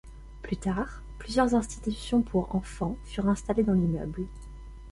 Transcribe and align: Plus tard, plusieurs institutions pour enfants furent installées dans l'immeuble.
Plus 0.41 0.57
tard, 0.57 1.03
plusieurs 1.19 1.53
institutions 1.53 2.23
pour 2.23 2.55
enfants 2.55 2.97
furent 3.05 3.29
installées 3.29 3.61
dans 3.61 3.73
l'immeuble. 3.73 4.23